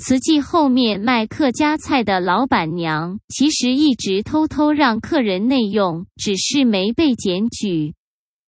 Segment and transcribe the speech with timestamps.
[0.00, 7.94] 慈济后面卖客家菜的老板娘其实一直偷偷让客人内用只是没被检举。